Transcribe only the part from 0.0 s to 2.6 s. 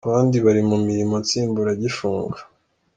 abandi bari mumirimo nsimburagifungo.